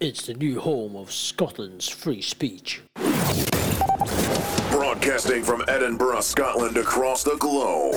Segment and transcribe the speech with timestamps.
[0.00, 2.82] It's the new home of Scotland's free speech.
[4.70, 7.96] Broadcasting from Edinburgh, Scotland, across the globe.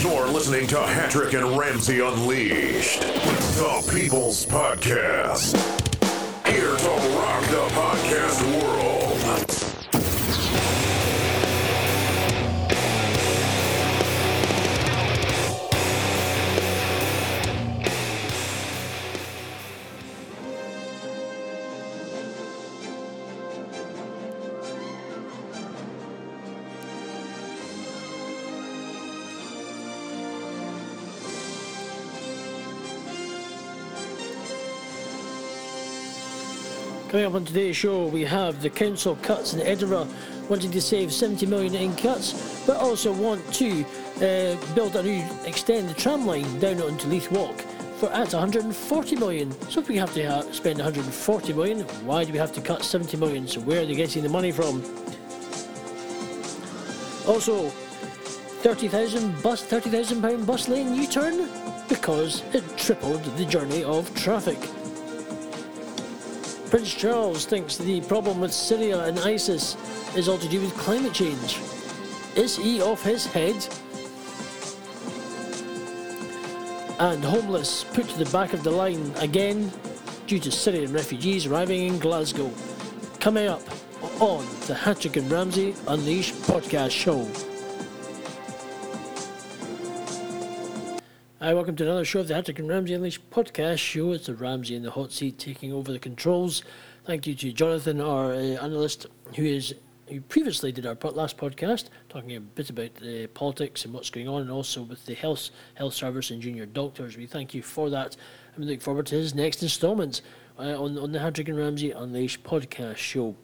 [0.00, 5.56] You're listening to Hattrick and Ramsey Unleashed, the People's Podcast.
[6.46, 6.88] Here to
[7.18, 8.73] rock the podcast world.
[37.14, 40.08] Coming up on today's show, we have the council cuts in Edinburgh
[40.48, 43.84] wanting to save 70 million in cuts, but also want to
[44.16, 47.56] uh, build a new, extend the tram line down onto Leith Walk
[48.00, 49.52] for at 140 million.
[49.70, 52.82] So if we have to ha- spend 140 million, why do we have to cut
[52.82, 53.46] 70 million?
[53.46, 54.82] So where are they getting the money from?
[57.28, 57.68] Also,
[58.64, 61.48] 30,000 bus, 30,000 pound bus lane U-turn
[61.88, 64.58] because it tripled the journey of traffic.
[66.74, 69.76] Prince Charles thinks the problem with Syria and ISIS
[70.16, 71.60] is all to do with climate change.
[72.34, 73.54] Is he off his head?
[76.98, 79.70] And homeless put to the back of the line again
[80.26, 82.50] due to Syrian refugees arriving in Glasgow.
[83.20, 83.62] Coming up
[84.20, 87.53] on the Hattrick and Ramsey Unleashed podcast show.
[91.44, 94.12] Hi, welcome to another show of the Hattrick and Ramsey Unleashed podcast show.
[94.12, 96.62] It's the Ramsey in the hot seat taking over the controls.
[97.04, 99.04] Thank you to Jonathan, our uh, analyst,
[99.36, 99.74] who is
[100.08, 104.26] who previously did our last podcast, talking a bit about uh, politics and what's going
[104.26, 107.18] on, and also with the health health service and junior doctors.
[107.18, 108.16] We thank you for that,
[108.54, 110.22] and we look forward to his next instalment
[110.58, 113.36] uh, on on the Hattrick and Ramsey Unleashed podcast show.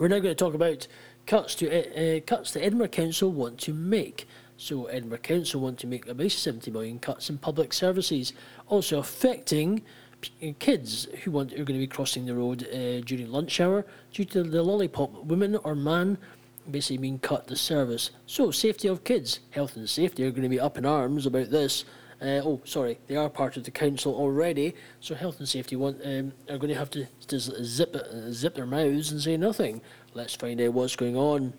[0.00, 0.88] We're now going to talk about
[1.28, 4.26] cuts to uh, uh, cuts the Edinburgh Council want to make.
[4.62, 8.32] So Edinburgh Council want to make about 70 million cuts in public services,
[8.68, 9.82] also affecting
[10.60, 13.84] kids who want who are going to be crossing the road uh, during lunch hour
[14.12, 16.16] due to the lollipop woman or man
[16.70, 18.12] basically being cut the service.
[18.26, 21.50] So safety of kids, health and safety are going to be up in arms about
[21.50, 21.84] this.
[22.20, 24.76] Uh, oh, sorry, they are part of the council already.
[25.00, 28.54] So health and safety want, um, are going to have to just zip uh, zip
[28.54, 29.80] their mouths and say nothing.
[30.14, 31.52] Let's find out what's going on,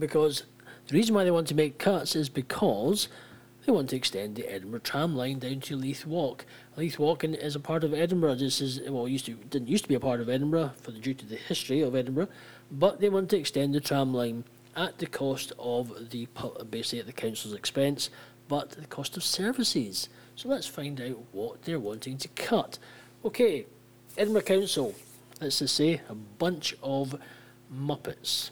[0.00, 0.42] because
[0.86, 3.08] the reason why they want to make cuts is because
[3.64, 6.44] they want to extend the Edinburgh tram line down to Leith Walk.
[6.76, 8.34] Leith Walk is a part of Edinburgh.
[8.34, 10.98] This is well, used to didn't used to be a part of Edinburgh for the
[10.98, 12.28] due to the history of Edinburgh,
[12.70, 14.44] but they want to extend the tram line
[14.76, 16.28] at the cost of the
[16.68, 18.10] basically at the council's expense,
[18.48, 20.08] but the cost of services.
[20.36, 22.78] So let's find out what they're wanting to cut.
[23.24, 23.66] Okay,
[24.18, 24.94] Edinburgh Council.
[25.40, 27.18] Let's just say a bunch of
[27.74, 28.50] muppets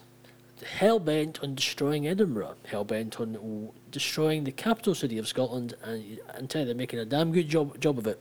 [0.63, 5.75] hell bent on destroying Edinburgh, hell bent on w- destroying the capital city of Scotland,
[5.83, 8.19] and until they're making a damn good job job of it.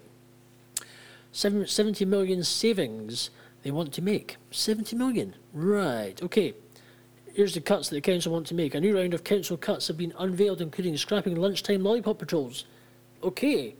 [1.32, 3.30] Seven, 70 million savings
[3.62, 4.36] they want to make.
[4.50, 6.20] 70 million, right?
[6.22, 6.54] Okay.
[7.34, 8.74] Here's the cuts that the council want to make.
[8.74, 12.66] A new round of council cuts have been unveiled, including scrapping lunchtime lollipop patrols.
[13.22, 13.74] Okay,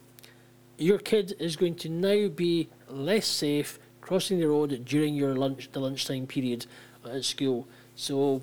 [0.78, 5.70] your kid is going to now be less safe crossing the road during your lunch,
[5.72, 6.66] the lunchtime period
[7.04, 7.68] at school.
[7.94, 8.42] So,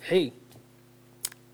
[0.00, 0.32] hey,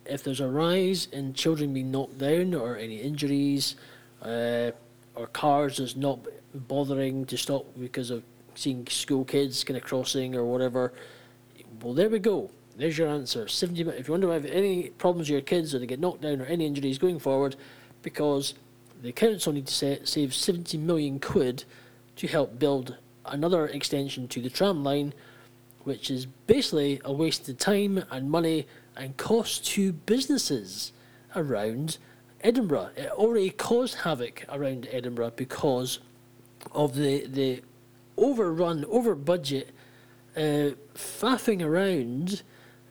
[0.06, 3.76] if there's a rise in children being knocked down or any injuries,
[4.22, 4.70] uh,
[5.14, 6.18] or cars that's not
[6.54, 8.22] bothering to stop because of
[8.54, 10.92] seeing school kids kind of crossing or whatever,
[11.82, 12.50] well, there we go.
[12.76, 13.46] There's your answer.
[13.46, 16.40] 70, if you wonder if any problems with your kids or they get knocked down
[16.40, 17.56] or any injuries going forward,
[18.02, 18.54] because
[19.02, 21.64] the council need to sa- save 70 million quid
[22.16, 25.14] to help build another extension to the tram line,
[25.84, 30.92] which is basically a waste of time and money and cost to businesses
[31.36, 31.98] around
[32.40, 32.90] Edinburgh.
[32.96, 36.00] It already caused havoc around Edinburgh because
[36.72, 37.62] of the the
[38.16, 39.70] overrun, over budget,
[40.36, 42.42] uh, faffing around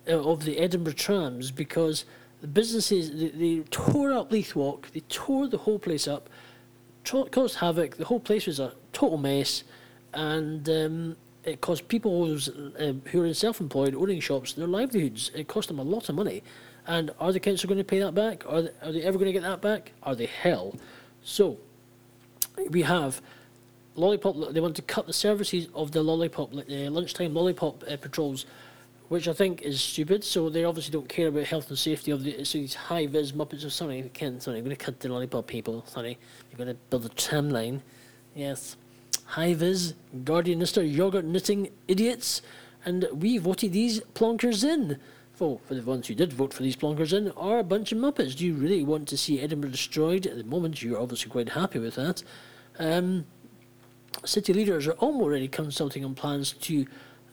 [0.07, 2.05] uh, of the Edinburgh trams because
[2.41, 6.29] the businesses they, they tore up Leith Walk, they tore the whole place up,
[7.03, 7.97] tro- caused havoc.
[7.97, 9.63] The whole place was a total mess,
[10.13, 15.31] and um, it cost people who's, uh, who are self-employed owning shops their livelihoods.
[15.35, 16.43] It cost them a lot of money,
[16.87, 18.43] and are the council going to pay that back?
[18.47, 19.91] Are they, are they ever going to get that back?
[20.03, 20.75] Are they hell?
[21.23, 21.57] So
[22.69, 23.21] we have
[23.95, 24.53] lollipop.
[24.53, 28.45] They want to cut the services of the lollipop, uh, lunchtime lollipop uh, patrols,
[29.09, 30.23] which I think is stupid.
[30.23, 33.31] So they obviously don't care about health and safety of the so these high vis
[33.31, 33.65] muppets.
[33.65, 34.39] Oh, sorry, Ken.
[34.39, 35.85] Sorry, I'm going to cut the lollipop people.
[35.87, 36.17] Sorry,
[36.49, 37.81] you're going to build a tram line.
[38.35, 38.75] Yes.
[39.25, 39.93] High vis,
[40.23, 42.41] Guardianista, yogurt knitting idiots,
[42.85, 44.99] and we voted these plonkers in.
[45.39, 47.97] Well, for the ones who did vote for these plonkers in, are a bunch of
[47.97, 48.35] muppets.
[48.35, 50.27] Do you really want to see Edinburgh destroyed?
[50.27, 52.23] At the moment, you're obviously quite happy with that.
[52.77, 53.25] Um,
[54.25, 56.85] city leaders are already consulting on plans to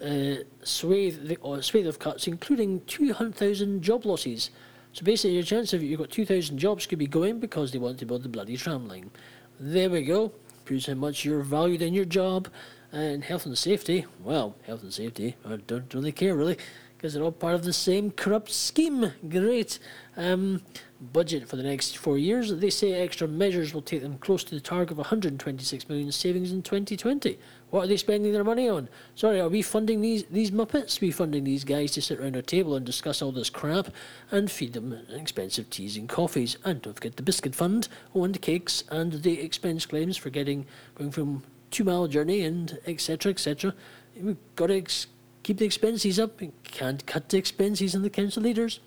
[0.02, 4.50] uh, swathe, the, uh, swathe of cuts, including 200,000 job losses.
[4.92, 7.98] So basically, your chance of you've got 2,000 jobs could be going because they want
[7.98, 9.10] to build the bloody tram line.
[9.58, 10.32] There we go.
[10.68, 12.48] How much you're valued in your job.
[12.92, 16.58] And health and safety, well, health and safety, I don't really care really,
[16.96, 19.12] because they're all part of the same corrupt scheme.
[19.28, 19.78] Great.
[20.16, 20.62] Um,
[21.00, 22.52] budget for the next four years.
[22.52, 26.50] They say extra measures will take them close to the target of 126 million savings
[26.50, 27.38] in 2020.
[27.70, 28.88] What are they spending their money on?
[29.14, 31.00] Sorry, are we funding these these muppets?
[31.00, 33.88] Are we funding these guys to sit around a table and discuss all this crap
[34.30, 36.56] and feed them expensive teas and coffees?
[36.64, 41.12] And don't forget the biscuit fund, and cakes and the expense claims for getting going
[41.12, 43.30] from two mile journey and etc.
[43.30, 43.74] etc.
[44.20, 45.06] We've got to ex-
[45.44, 46.40] keep the expenses up.
[46.40, 48.80] We can't cut the expenses on the council leaders.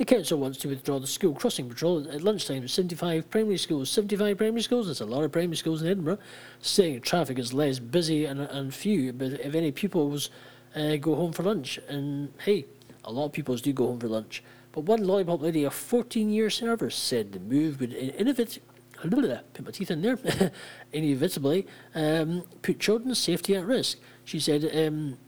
[0.00, 2.66] The council wants to withdraw the school crossing patrol at lunchtime.
[2.66, 3.90] 75 primary schools.
[3.90, 4.86] 75 primary schools?
[4.86, 6.16] That's a lot of primary schools in Edinburgh.
[6.62, 10.30] Saying traffic is less busy and, and few, but if any pupils
[10.74, 12.64] uh, go home for lunch, and hey,
[13.04, 14.42] a lot of pupils do go home for lunch.
[14.72, 18.58] But one lollipop lady of 14 year service said the move would innovate.
[19.02, 20.18] Put my teeth in there.
[20.94, 23.98] inevitably um, put children's safety at risk.
[24.24, 25.18] She said um,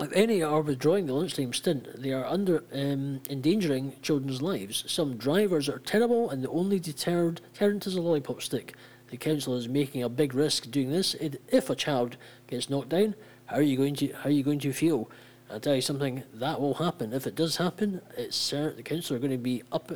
[0.00, 4.84] if any are withdrawing the lunchtime stint, they are under um, endangering children's lives.
[4.86, 8.74] Some drivers are terrible, and the only deterrent is a lollipop stick.
[9.10, 11.14] The council is making a big risk doing this.
[11.48, 12.16] If a child
[12.46, 13.14] gets knocked down,
[13.46, 15.10] how are you going to how are you going to feel?
[15.50, 16.22] I'll tell you something.
[16.34, 17.12] That will happen.
[17.12, 19.90] If it does happen, it's the council are going to be up,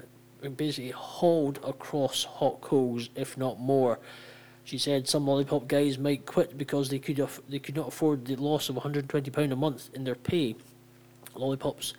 [0.56, 3.98] basically hauled across hot coals, if not more.
[4.64, 8.24] She said some lollipop guys might quit because they could aff- they could not afford
[8.24, 10.56] the loss of 120 pound a month in their pay.
[11.34, 11.94] Lollipops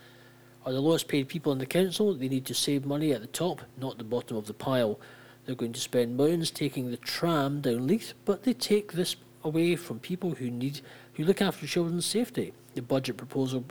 [0.66, 2.14] are the lowest paid people in the council.
[2.14, 5.00] They need to save money at the top, not the bottom of the pile.
[5.46, 9.76] They're going to spend millions taking the tram down Leith, but they take this away
[9.76, 10.80] from people who need
[11.16, 12.54] who look after children's safety.
[12.76, 13.66] The budget proposal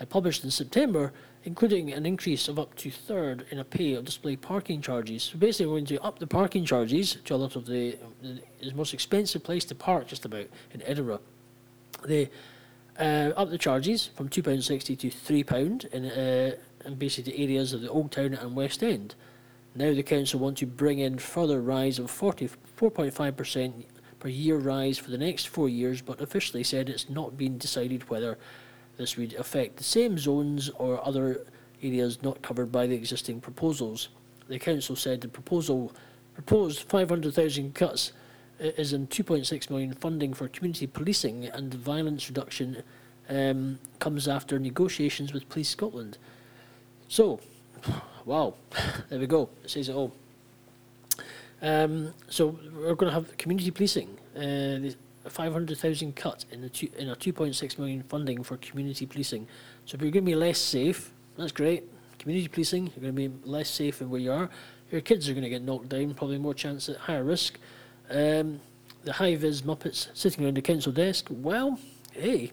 [0.00, 1.12] uh, published in September
[1.44, 5.22] including an increase of up to third in a pay of display parking charges.
[5.24, 8.74] So basically, we're going to up the parking charges to a lot of the, the,
[8.74, 11.20] most expensive place to park, just about in Edinburgh.
[12.04, 12.30] They
[12.98, 17.32] uh, up the charges from two pound sixty to three pound in uh, in basically
[17.32, 19.14] the areas of the Old Town and West End.
[19.74, 23.86] Now the council want to bring in further rise of forty four point five percent
[24.18, 28.10] per year rise for the next four years, but officially said it's not been decided
[28.10, 28.36] whether
[29.00, 31.46] this would affect the same zones or other
[31.82, 34.10] areas not covered by the existing proposals.
[34.46, 35.92] The council said the proposal
[36.34, 38.12] proposed 500,000 cuts
[38.58, 42.82] is in 2.6 million funding for community policing and violence reduction
[43.30, 46.18] um, comes after negotiations with Police Scotland.
[47.08, 47.40] So,
[48.26, 48.52] wow,
[49.08, 49.48] there we go.
[49.64, 50.12] It says it all.
[51.62, 54.18] Um, so we're going to have community policing.
[54.36, 54.92] Uh,
[55.28, 59.46] 500,000 cut in, the two, in a 2.6 million funding for community policing.
[59.84, 61.84] So if you're going to be less safe, that's great.
[62.18, 64.48] Community policing, you're going to be less safe than where you are.
[64.90, 67.58] Your kids are going to get knocked down, probably more chance at higher risk.
[68.10, 68.60] Um,
[69.04, 71.78] the high vis Muppets sitting around the council desk, well,
[72.12, 72.52] hey,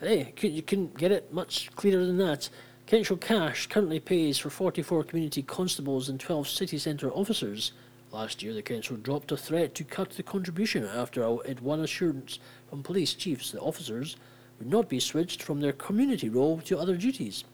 [0.00, 2.48] hey, you couldn't get it much clearer than that.
[2.86, 7.72] Council Cash currently pays for 44 community constables and 12 city centre officers.
[8.12, 12.40] Last year, the council dropped a threat to cut the contribution after it won assurance
[12.68, 14.16] from police chiefs that officers
[14.58, 17.44] would not be switched from their community role to other duties.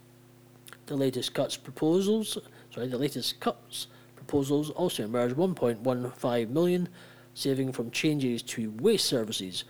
[0.87, 2.39] The latest cuts proposals,
[2.73, 6.89] sorry, the latest cuts proposals also emerged 1.15 million,
[7.35, 9.65] saving from changes to waste services.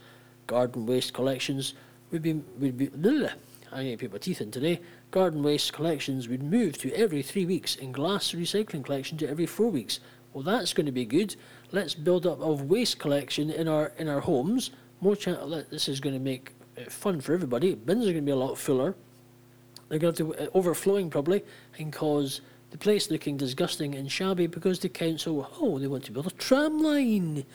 [0.46, 1.74] Garden waste collections
[2.12, 2.86] would be would be.
[2.88, 3.32] Bleh,
[3.72, 4.80] I need to put my teeth in today.
[5.10, 9.46] Garden waste collections would move to every three weeks, and glass recycling collection to every
[9.46, 9.98] four weeks
[10.36, 11.34] well, that's going to be good.
[11.72, 14.70] Let's build up of waste collection in our in our homes.
[15.00, 15.38] More chance.
[15.70, 17.74] This is going to make it fun for everybody.
[17.74, 18.94] Bins are going to be a lot fuller.
[19.88, 21.42] They're going to to uh, overflowing probably
[21.78, 26.12] and cause the place looking disgusting and shabby because the council oh they want to
[26.12, 27.46] build a tram line.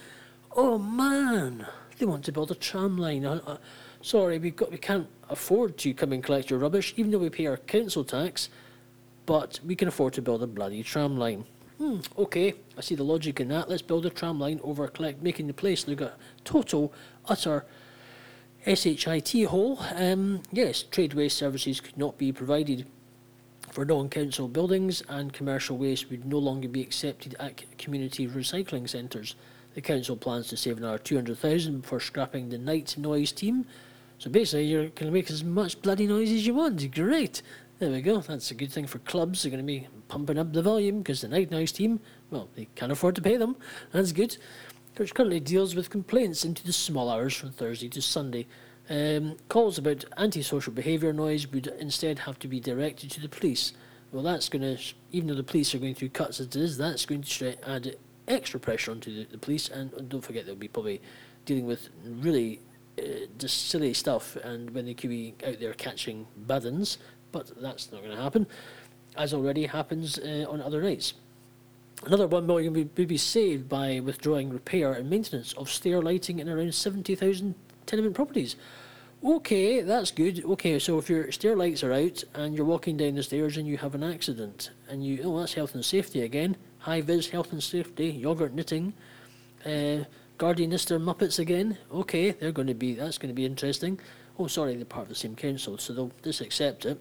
[0.55, 1.67] Oh man,
[1.99, 3.25] they want to build a tram line.
[3.25, 3.57] Uh, uh,
[4.01, 7.29] sorry, we got we can't afford to come and collect your rubbish, even though we
[7.29, 8.49] pay our council tax.
[9.27, 11.45] But we can afford to build a bloody tram line.
[11.81, 13.67] Hmm, okay, I see the logic in that.
[13.67, 16.93] Let's build a tram line over collect, making the place look a total,
[17.25, 17.65] utter
[18.67, 19.79] SHIT hole.
[19.95, 22.85] Um, yes, trade waste services could not be provided
[23.71, 29.33] for non-council buildings and commercial waste would no longer be accepted at community recycling centres.
[29.73, 33.65] The council plans to save another 200,000 before scrapping the night noise team.
[34.19, 36.91] So basically, going to make as much bloody noise as you want.
[36.93, 37.41] Great.
[37.81, 38.19] There we go.
[38.19, 39.41] That's a good thing for clubs.
[39.41, 42.67] They're going to be pumping up the volume because the night noise team, well, they
[42.75, 43.55] can't afford to pay them.
[43.91, 44.37] That's good.
[44.97, 48.45] Which currently deals with complaints into the small hours from Thursday to Sunday.
[48.87, 53.73] Um, calls about antisocial behaviour noise would instead have to be directed to the police.
[54.11, 54.79] Well, that's going to,
[55.11, 57.95] even though the police are going through cuts as it is, that's going to add
[58.27, 59.69] extra pressure onto the, the police.
[59.69, 61.01] And, don't forget, they'll be probably
[61.45, 62.61] dealing with really
[62.99, 66.99] uh, just silly stuff, and when they could be out there catching bad uns,
[67.31, 68.47] but that's not going to happen,
[69.15, 71.13] as already happens uh, on other nights.
[72.05, 76.49] Another one million would be saved by withdrawing repair and maintenance of stair lighting in
[76.49, 77.53] around 70,000
[77.85, 78.55] tenement properties.
[79.23, 80.43] Okay, that's good.
[80.43, 83.67] Okay, so if your stair lights are out and you're walking down the stairs and
[83.67, 86.57] you have an accident, and you, oh, that's health and safety again.
[86.79, 88.93] High vis health and safety, yogurt knitting,
[89.63, 90.05] uh,
[90.39, 91.77] Guardianista Muppets again.
[91.93, 93.99] Okay, they're going to be, that's going to be interesting.
[94.39, 96.99] Oh, sorry, they're part of the same council, so they'll just accept it.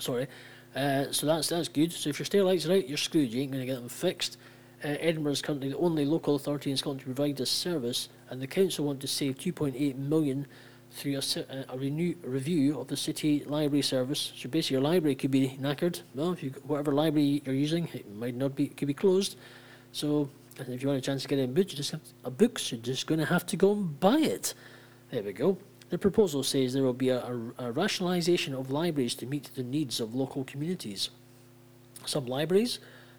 [0.00, 0.26] Sorry.
[0.74, 1.92] Uh, so that's that's good.
[1.92, 3.32] So if your stair lights are out, you're screwed.
[3.32, 4.38] You ain't going to get them fixed.
[4.82, 8.40] Uh, Edinburgh is currently the only local authority in Scotland to provide this service, and
[8.40, 10.46] the council want to save 2.8 million
[10.92, 14.32] through a, a renew, review of the city library service.
[14.36, 16.00] So basically, your library could be knackered.
[16.14, 19.36] Well, if you whatever library you're using, it might not be could be closed.
[19.92, 22.60] So if you want a chance to get a book, you just have a book.
[22.70, 24.54] You're just going to have to go and buy it.
[25.10, 25.58] There we go.
[25.90, 29.64] The proposal says there will be a, a, a rationalisation of libraries to meet the
[29.64, 31.10] needs of local communities.
[32.06, 32.78] Some libraries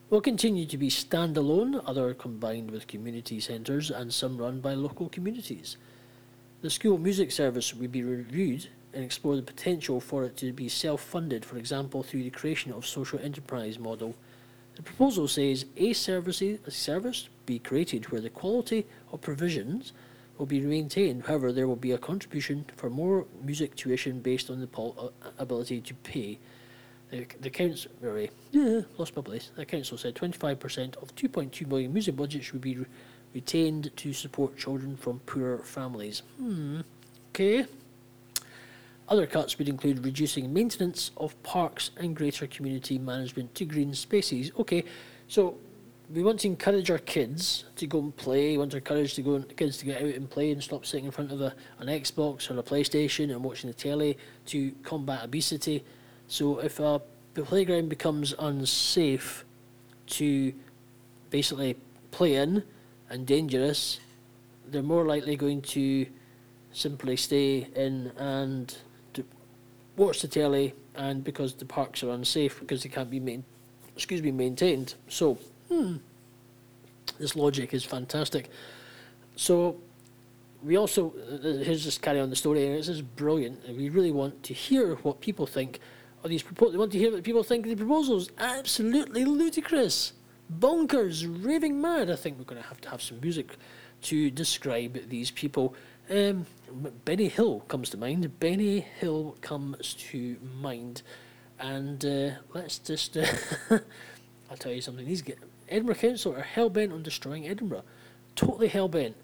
[0.10, 5.10] will continue to be standalone, other combined with community centres, and some run by local
[5.10, 5.78] communities.
[6.62, 10.70] The school music service will be reviewed and explore the potential for it to be
[10.70, 14.16] self-funded, for example, through the creation of social enterprise model.
[14.76, 19.92] The proposal says a service, a service be created where the quality of provisions
[20.42, 21.24] will be maintained.
[21.28, 25.82] However, there will be a contribution for more music tuition based on the uh, ability
[25.82, 26.40] to pay.
[27.12, 27.92] The, the council,
[28.52, 29.52] yeah, lost my place.
[29.56, 32.86] The council said 25% of 2.2 million music budget should be re-
[33.36, 36.24] retained to support children from poorer families.
[36.38, 36.80] Hmm,
[37.30, 37.68] okay.
[39.08, 44.52] Other cuts would include reducing maintenance of parks and greater community management to green spaces.
[44.58, 44.86] Okay,
[45.28, 45.58] so
[46.14, 48.52] we want to encourage our kids to go and play.
[48.52, 50.86] We want to encourage to go and, kids to get out and play and stop
[50.86, 54.72] sitting in front of a, an Xbox or a PlayStation and watching the telly to
[54.84, 55.84] combat obesity.
[56.28, 57.02] So if a
[57.34, 59.46] playground becomes unsafe
[60.08, 60.54] to
[61.30, 61.78] basically
[62.12, 62.64] play in
[63.10, 64.00] and dangerous,
[64.68, 66.08] they're more likely going to
[66.74, 68.78] simply stay in and
[69.98, 73.44] watch the telly and because the parks are unsafe because they can't be main,
[73.96, 74.96] excuse me maintained.
[75.08, 75.38] So
[75.72, 75.96] hmm,
[77.20, 78.50] this logic is fantastic.
[79.36, 79.78] So
[80.64, 83.64] we also, uh, here's just carry on the story, and this is brilliant.
[83.66, 85.80] And we really want to hear what people think
[86.24, 86.74] of these proposals.
[86.74, 88.30] We want to hear what people think of the proposals.
[88.38, 90.14] Absolutely ludicrous,
[90.60, 92.12] bonkers, raving mad.
[92.12, 93.56] I think we're going to have to have some music
[94.04, 95.74] to describe these people.
[96.10, 96.46] Um,
[97.06, 98.40] Benny Hill comes to mind.
[98.40, 101.02] Benny Hill comes to mind.
[101.60, 103.26] And uh, let's just, uh,
[104.50, 105.06] I'll tell you something.
[105.06, 105.38] These get,
[105.72, 107.84] Edinburgh Council are hell bent on destroying Edinburgh,
[108.36, 109.16] totally hell bent,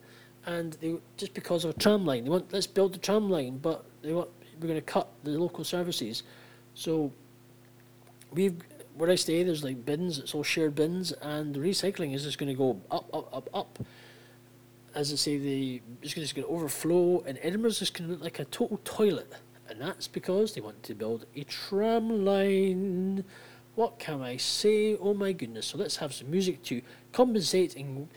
[0.45, 3.57] and they just because of a tram line, they want let's build the tram line,
[3.57, 6.23] but they want we're going to cut the local services,
[6.73, 7.11] so
[8.31, 8.55] we've
[8.95, 12.37] where I stay there's like bins, it's all shared bins, and the recycling is just
[12.39, 13.79] going to go up, up, up, up.
[14.95, 18.23] As I say, the it's just going to overflow, and Edinburgh's just going to look
[18.23, 19.31] like a total toilet,
[19.69, 23.23] and that's because they want to build a tram line.
[23.77, 24.95] What can I say?
[24.95, 25.67] Oh my goodness.
[25.67, 26.81] So let's have some music to
[27.11, 28.09] compensate and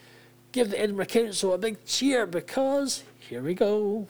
[0.53, 4.09] give the Edinburgh Council a big cheer because here we go.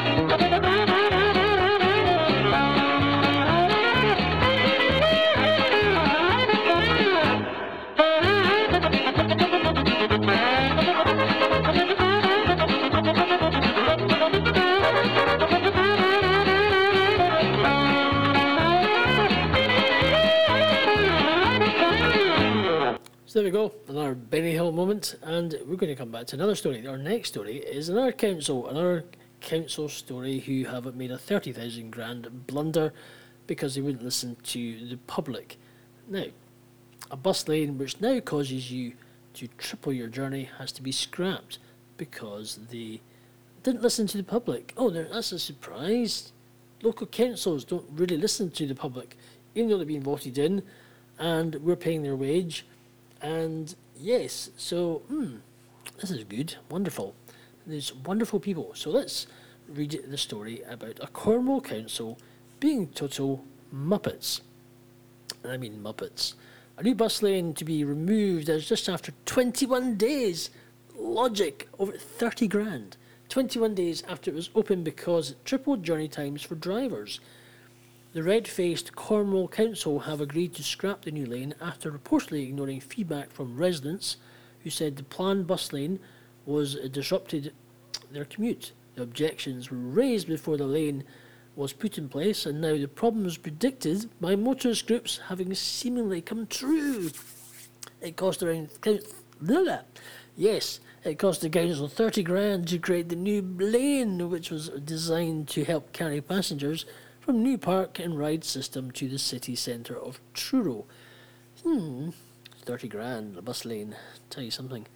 [23.34, 26.36] So there we go, another Benny Hill moment, and we're going to come back to
[26.36, 26.86] another story.
[26.86, 29.06] Our next story is another council, another
[29.40, 32.92] council story who have made a 30,000 grand blunder
[33.48, 35.58] because they wouldn't listen to the public.
[36.06, 36.26] Now,
[37.10, 38.92] a bus lane which now causes you
[39.32, 41.58] to triple your journey has to be scrapped
[41.96, 43.00] because they
[43.64, 44.72] didn't listen to the public.
[44.76, 46.32] Oh, that's a surprise.
[46.84, 49.16] Local councils don't really listen to the public.
[49.56, 50.62] even though they've been voted in,
[51.18, 52.64] and we're paying their wage.
[53.20, 55.36] And yes, so hmm,
[56.00, 57.14] this is good, wonderful.
[57.66, 58.72] There's wonderful people.
[58.74, 59.26] So let's
[59.68, 62.18] read the story about a Cornwall council
[62.60, 63.44] being total
[63.74, 64.40] muppets.
[65.42, 66.34] And I mean muppets.
[66.76, 70.50] A new bus lane to be removed as just after 21 days.
[70.96, 72.96] Logic, over 30 grand.
[73.28, 77.20] 21 days after it was open because it tripled journey times for drivers.
[78.14, 82.80] The red faced Cornwall Council have agreed to scrap the new lane after reportedly ignoring
[82.80, 84.18] feedback from residents
[84.62, 85.98] who said the planned bus lane
[86.46, 87.52] was disrupted
[88.12, 88.70] their commute.
[88.94, 91.02] The objections were raised before the lane
[91.56, 96.46] was put in place, and now the problems predicted by motorist groups having seemingly come
[96.46, 97.10] true.
[98.00, 98.68] It cost around.
[100.36, 105.48] Yes, it cost the council 30 grand to create the new lane, which was designed
[105.48, 106.86] to help carry passengers
[107.24, 110.84] from New Park and Ride system to the city centre of Truro.
[111.62, 112.10] Hmm,
[112.66, 113.96] 30 grand, a bus lane.
[114.28, 114.86] Tell you something,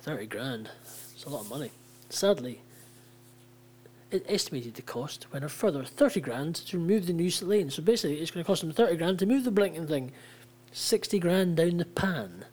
[0.00, 1.70] 30 grand, it's a lot of money.
[2.10, 2.62] Sadly,
[4.10, 7.70] it estimated the cost went a further 30 grand to remove the new lane.
[7.70, 10.10] So basically, it's going to cost them 30 grand to move the blinking thing,
[10.72, 12.44] 60 grand down the pan.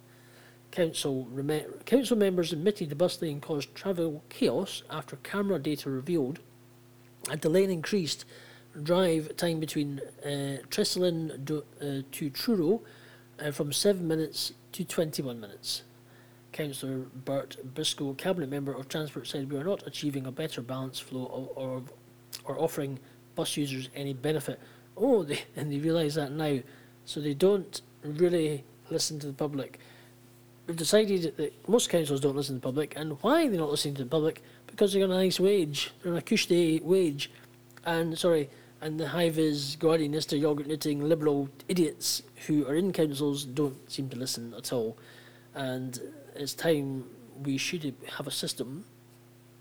[0.69, 6.37] Council, rem- council members admitted the bus lane caused travel chaos after camera data revealed
[7.41, 8.23] the lane increased
[8.83, 12.81] drive time between uh, uh, to Truro
[13.39, 15.83] uh, from 7 minutes to 21 minutes.
[16.51, 20.99] Councillor Bert Biscoe, Cabinet Member of Transport, said we are not achieving a better balance
[20.99, 21.83] flow or, or,
[22.45, 22.99] or offering
[23.35, 24.59] bus users any benefit.
[24.97, 26.59] Oh, they, and they realise that now,
[27.05, 29.79] so they don't really listen to the public.
[30.67, 33.95] We've decided that most councils don't listen to the public, and why they're not listening
[33.95, 34.43] to the public?
[34.67, 37.31] Because they're on a nice wage, they're on a cushy wage,
[37.85, 38.49] and sorry,
[38.81, 44.09] and the high vis, Guardianista, yogurt knitting, liberal idiots who are in councils don't seem
[44.09, 44.97] to listen at all.
[45.53, 45.99] And
[46.35, 47.05] it's time
[47.43, 48.85] we should have a system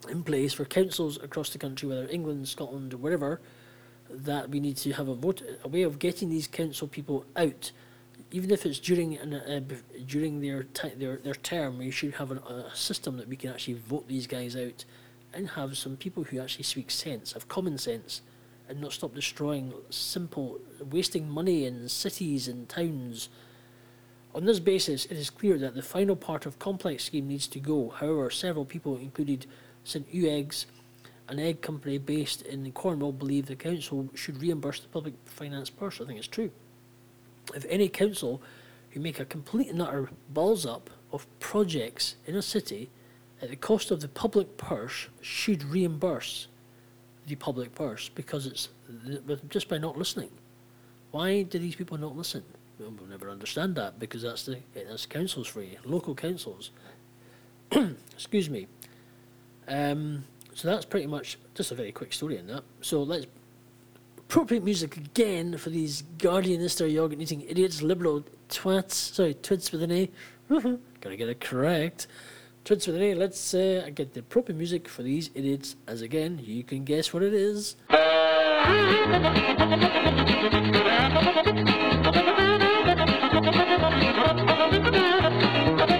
[0.09, 3.40] in place for councils across the country, whether England, Scotland, or wherever,
[4.09, 7.72] that we need to have a vote, a way of getting these council people out,
[8.31, 9.61] even if it's during an, uh,
[10.07, 11.78] during their, their their term.
[11.78, 14.85] We should have an, a system that we can actually vote these guys out,
[15.35, 18.22] and have some people who actually speak sense, have common sense,
[18.68, 23.28] and not stop destroying simple, wasting money in cities and towns.
[24.35, 27.61] On this basis, it is clear that the final part of complex scheme needs to
[27.61, 27.88] go.
[27.88, 29.46] However, several people, included
[29.85, 30.07] St.
[30.12, 30.66] Ewe Eggs,
[31.28, 36.00] an egg company based in Cornwall, believe the council should reimburse the public finance purse.
[36.00, 36.50] I think it's true.
[37.54, 38.42] If any council
[38.90, 42.90] who make a complete and utter balls up of projects in a city
[43.40, 46.48] at the cost of the public purse should reimburse
[47.29, 48.69] the public purse because it's
[49.49, 50.31] just by not listening.
[51.11, 52.43] Why do these people not listen?
[52.79, 56.71] Well, never understand that because that's the that's councils for you, local councils.
[58.12, 58.69] Excuse me.
[59.67, 62.62] Um, so that's pretty much just a very quick story in that.
[62.81, 63.27] So let's
[64.19, 68.93] appropriate music again for these Guardianista yogurt eating idiots, liberal twats.
[68.93, 70.11] Sorry, twits with an A.
[71.01, 72.07] Gotta get it correct.
[72.68, 73.14] Twits with an A.
[73.14, 77.22] Let's uh, get the proper music for these idiots, as again, you can guess what
[77.22, 77.76] it is.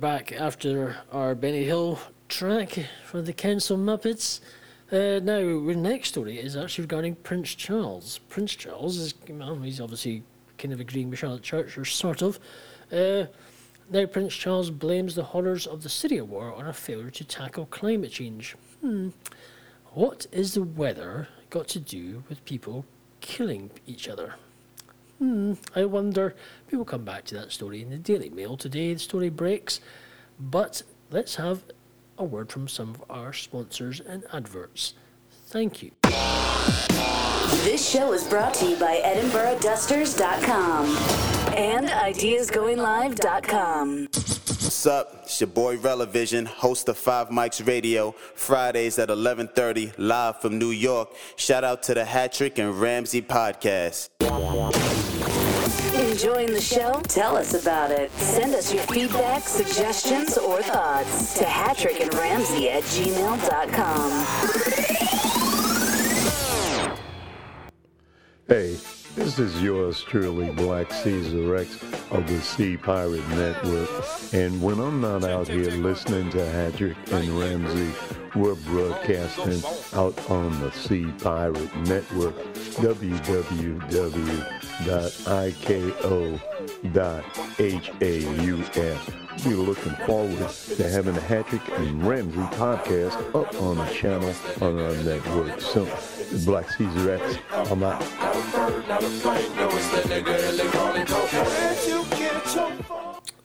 [0.00, 4.40] back after our Benny Hill track for the Council Muppets.
[4.90, 8.18] Uh, now, our next story is actually regarding Prince Charles.
[8.30, 10.22] Prince Charles is, well, he's obviously
[10.56, 12.40] kind of agreeing with Charlotte Church, or sort of.
[12.90, 13.26] Uh,
[13.90, 17.66] now, Prince Charles blames the horrors of the Syria war on a failure to tackle
[17.66, 18.56] climate change.
[18.80, 19.10] Hmm.
[19.92, 22.86] What is the weather got to do with people
[23.20, 24.36] killing each other?
[25.20, 26.34] Hmm, I wonder.
[26.70, 28.94] We will come back to that story in the Daily Mail today.
[28.94, 29.80] The story breaks.
[30.40, 31.62] But let's have
[32.16, 34.94] a word from some of our sponsors and adverts.
[35.48, 35.90] Thank you.
[37.64, 40.86] This show is brought to you by EdinburghDusters.com
[41.54, 44.04] and IdeasGoingLive.com.
[44.04, 45.20] What's up?
[45.24, 50.70] It's your boy Relevision, host of Five Mics Radio, Fridays at 11:30, live from New
[50.70, 51.10] York.
[51.36, 54.08] Shout out to the Hattrick and Ramsey podcast.
[56.22, 57.00] Enjoying the show?
[57.08, 58.10] Tell us about it.
[58.12, 64.10] Send us your feedback, suggestions, or thoughts to Hattrick and Ramsey at gmail.com.
[68.46, 68.76] Hey,
[69.14, 73.88] this is yours truly, Black Caesar X of the Sea Pirate Network.
[74.32, 77.92] And when I'm not out here listening to Hattrick and Ramsey,
[78.34, 79.62] we're broadcasting
[79.94, 83.30] out on the Sea Pirate Network, www.iko.hauf.
[89.44, 94.78] We're looking forward to having the Hattrick and Ramsey podcast up on the channel on
[94.78, 95.60] our network.
[95.60, 95.86] So,
[96.44, 98.02] Black Caesar X, I'm out.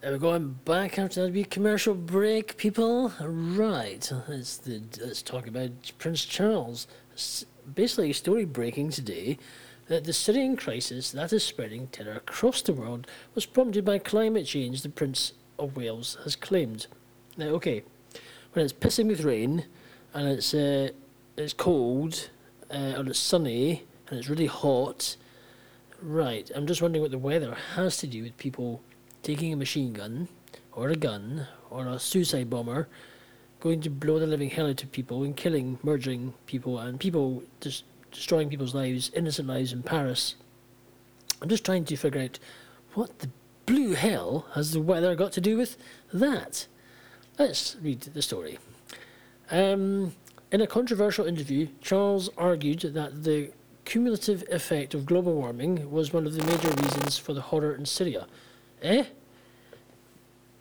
[0.04, 3.12] And we're going back after that wee commercial break, people.
[3.22, 6.88] Right, let's, the, let's talk about Prince Charles.
[7.14, 9.40] S- Basically, story breaking today
[9.88, 14.46] that the Syrian crisis that is spreading terror across the world was prompted by climate
[14.46, 16.88] change, the Prince of Wales has claimed.
[17.38, 17.84] Now, okay,
[18.54, 19.66] when it's pissing with rain
[20.14, 20.90] and it's uh,
[21.38, 22.30] it's cold
[22.72, 25.18] uh, or it's sunny and it's really hot,
[26.02, 26.50] right?
[26.56, 28.82] I'm just wondering what the weather has to do with people
[29.24, 30.28] taking a machine gun
[30.72, 32.88] or a gun or a suicide bomber,
[33.60, 37.44] going to blow the living hell out of people and killing, murdering people and people
[37.60, 40.36] just destroying people's lives, innocent lives in Paris.
[41.42, 42.40] I'm just trying to figure out
[42.94, 43.30] what the
[43.66, 45.78] blue hell has the weather got to do with
[46.14, 46.68] that.
[47.38, 48.60] Let's read the story.
[49.52, 50.14] Um,
[50.52, 53.52] in a controversial interview, Charles argued that the
[53.84, 57.86] cumulative effect of global warming was one of the major reasons for the horror in
[57.86, 58.28] Syria.
[58.82, 59.06] Eh?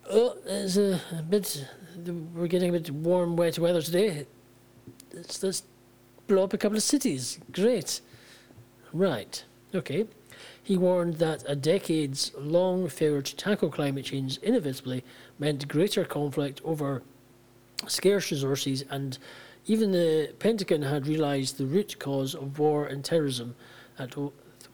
[0.09, 1.67] Oh, it's a, a bit.
[2.35, 4.27] We're getting a bit warm, wet weather today.
[5.13, 5.63] Let's, let's
[6.27, 7.39] blow up a couple of cities.
[7.51, 8.01] Great.
[8.93, 9.43] Right.
[9.73, 10.05] Okay.
[10.65, 15.03] He warned that a decades long failure to tackle climate change inevitably
[15.37, 17.03] meant greater conflict over
[17.85, 19.19] scarce resources, and
[19.67, 23.55] even the Pentagon had realised the root cause of war and terrorism
[23.99, 24.15] that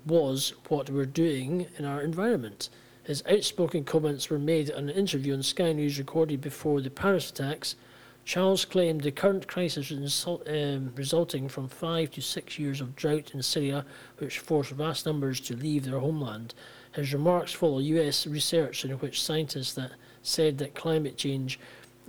[0.06, 2.69] was what we're doing in our environment.
[3.04, 7.30] His outspoken comments were made in an interview on Sky News recorded before the Paris
[7.32, 7.75] attacks.
[8.23, 13.41] Charles claimed the current crisis um, resulting from five to six years of drought in
[13.41, 13.86] Syria,
[14.19, 16.53] which forced vast numbers to leave their homeland.
[16.93, 21.60] His remarks follow US research in which scientists that said that climate change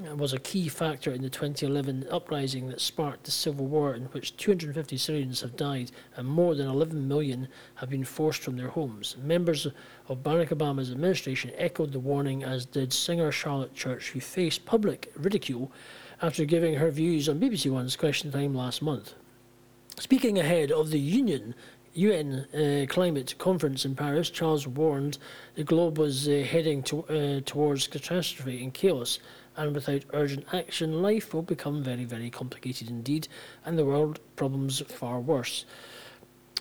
[0.07, 4.05] uh, was a key factor in the 2011 uprising that sparked the civil war, in
[4.07, 8.68] which 250 Syrians have died and more than 11 million have been forced from their
[8.68, 9.16] homes.
[9.22, 9.66] Members
[10.09, 15.12] of Barack Obama's administration echoed the warning, as did singer Charlotte Church, who faced public
[15.16, 15.72] ridicule
[16.23, 19.15] after giving her views on BBC One's Question Time last month.
[19.99, 21.55] Speaking ahead of the Union
[21.95, 25.19] UN uh, climate conference in Paris, Charles warned
[25.57, 29.19] the globe was uh, heading to, uh, towards catastrophe and chaos,
[29.57, 33.27] and without urgent action, life will become very, very complicated indeed,
[33.67, 35.67] and the world problems far worse.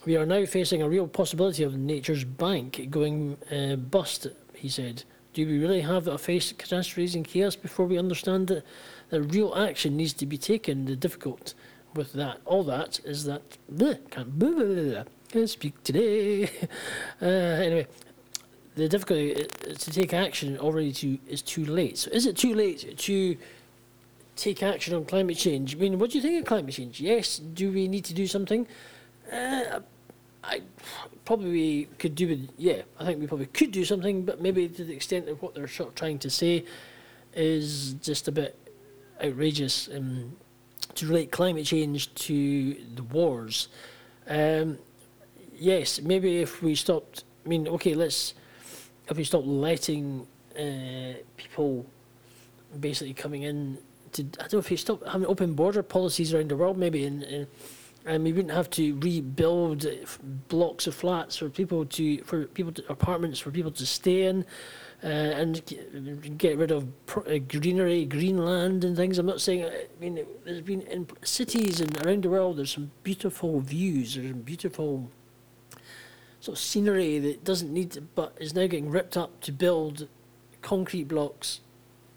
[0.05, 5.03] We are now facing a real possibility of nature's bank going uh, bust, he said.
[5.33, 8.65] Do we really have to face catastrophes and chaos before we understand that,
[9.11, 10.85] that real action needs to be taken?
[10.85, 11.53] The difficult
[11.93, 16.49] with that, all that, is that bleh, can't, blah, blah, can't speak today.
[17.21, 17.87] uh, anyway,
[18.75, 21.97] the difficulty to take action already too is too late.
[21.99, 23.37] So, is it too late to
[24.35, 25.75] take action on climate change?
[25.75, 26.99] I mean, what do you think of climate change?
[27.01, 28.65] Yes, do we need to do something?
[29.31, 29.81] Uh,
[30.43, 30.61] I
[31.25, 32.81] probably could do with yeah.
[32.99, 35.67] I think we probably could do something, but maybe to the extent of what they're
[35.67, 36.65] sort of trying to say
[37.33, 38.57] is just a bit
[39.23, 39.87] outrageous.
[39.87, 40.37] Um,
[40.95, 43.67] to relate climate change to the wars,
[44.27, 44.77] um,
[45.53, 47.23] yes, maybe if we stopped.
[47.45, 48.33] I mean, okay, let's
[49.07, 51.85] if we stop letting uh, people
[52.79, 53.77] basically coming in
[54.13, 57.05] to I don't know if we stop having open border policies around the world, maybe
[57.05, 57.23] and.
[57.23, 57.47] and
[58.03, 59.85] and we wouldn't have to rebuild
[60.47, 64.43] blocks of flats for people to for people to, apartments for people to stay in
[65.03, 69.85] uh, and get rid of uh, greenery green land and things i'm not saying i
[69.99, 74.41] mean there's been in cities and around the world there's some beautiful views there's some
[74.41, 75.09] beautiful
[76.39, 80.07] sort of scenery that doesn't need to, but is now getting ripped up to build
[80.61, 81.61] concrete blocks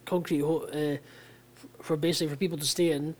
[0.04, 0.96] concrete uh,
[1.80, 3.16] for basically for people to stay in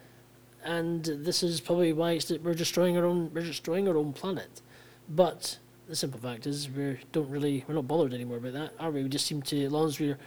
[0.65, 4.13] and this is probably why it's that we're destroying our own we're destroying our own
[4.13, 4.63] planet.
[5.09, 8.91] But the simple fact is we don't really we're not bothered anymore about that, are
[8.91, 9.03] we?
[9.03, 10.19] We just seem to as long as we're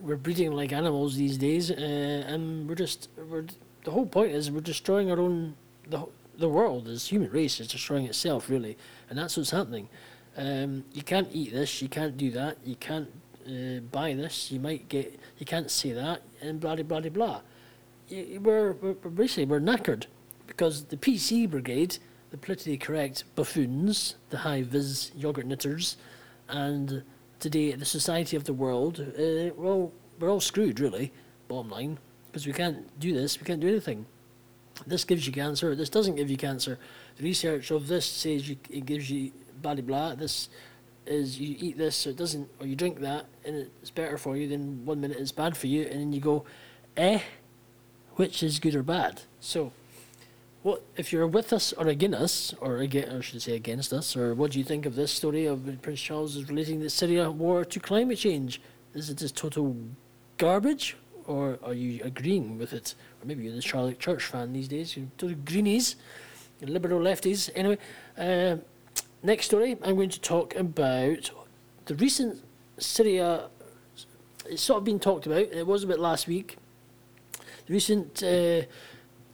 [0.00, 3.46] we're breeding like animals these days, uh, and we're just we're
[3.84, 5.54] the whole point is we're destroying our own
[5.88, 6.04] the
[6.38, 8.76] the world as human race is destroying itself really,
[9.08, 9.88] and that's what's happening.
[10.36, 13.08] Um, you can't eat this, you can't do that, you can't
[13.48, 17.40] uh, buy this, you might get, you can't say that, and blah, blah, blah, blah.
[18.08, 20.04] You- we're, we're basically, we're knackered
[20.46, 21.96] because the PC brigade,
[22.36, 25.96] the politically correct buffoons, the high vis yogurt knitters,
[26.48, 27.02] and
[27.40, 31.12] today the society of the world, uh, well, we're all screwed, really,
[31.48, 34.06] bottom line, because we can't do this, we can't do anything.
[34.86, 36.78] This gives you cancer, this doesn't give you cancer.
[37.16, 40.14] The research of this says you, it gives you blah blah blah.
[40.14, 40.50] This
[41.06, 44.36] is you eat this, so it doesn't, or you drink that, and it's better for
[44.36, 44.46] you.
[44.48, 46.44] Then one minute it's bad for you, and then you go,
[46.98, 47.20] eh,
[48.16, 49.22] which is good or bad?
[49.40, 49.72] So,
[50.66, 53.92] what if you're with us or against us, or again, or should I say against
[53.92, 57.30] us, or what do you think of this story of Prince Charles relating the Syria
[57.30, 58.60] war to climate change?
[58.92, 59.76] Is it just total
[60.38, 62.96] garbage, or are you agreeing with it?
[63.22, 64.96] Or maybe you're the Charlotte Church fan these days.
[64.96, 65.94] You're total greenies,
[66.60, 67.48] you're liberal lefties.
[67.54, 67.78] Anyway,
[68.18, 68.56] uh,
[69.22, 71.30] next story, I'm going to talk about
[71.84, 72.42] the recent
[72.76, 73.50] Syria.
[74.46, 75.46] It's sort of been talked about.
[75.60, 76.56] It was a bit last week.
[77.66, 78.62] The recent uh,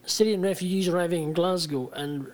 [0.05, 2.27] Syrian refugees arriving in Glasgow, and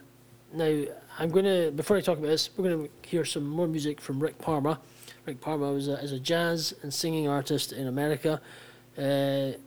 [0.53, 0.85] now
[1.19, 1.71] I'm going to.
[1.71, 4.81] Before I talk about this, we're going to hear some more music from Rick Parma.
[5.27, 8.41] Rick Parma was a, is a jazz and singing artist in America,
[8.97, 9.01] uh,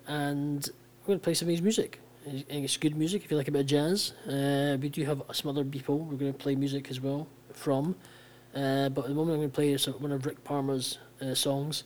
[0.08, 0.70] and
[1.02, 2.00] we're going to play some of his music.
[2.26, 4.14] It's good music if you like a bit of jazz.
[4.28, 7.96] Uh, we do have some other people we're going to play music as well from.
[8.56, 11.84] Uh, but at the moment, I'm going to play one of Rick Parma's uh, songs,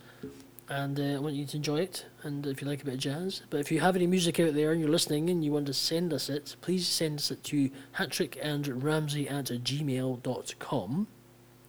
[0.69, 2.05] and uh, I want you to enjoy it.
[2.23, 4.53] And if you like a bit of jazz, but if you have any music out
[4.53, 7.43] there and you're listening and you want to send us it, please send us it
[7.45, 11.07] to Hattrick and Ramsey at gmail.com.